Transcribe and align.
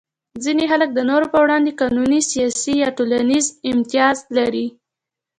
ځینې 0.43 0.65
خلک 0.71 0.89
د 0.93 0.99
نورو 1.09 1.25
په 1.33 1.37
وړاندې 1.43 1.77
قانوني، 1.81 2.19
سیاسي 2.31 2.73
یا 2.83 2.89
ټولنیز 2.97 3.45
امتیاز 3.71 4.17
لري. 4.37 4.67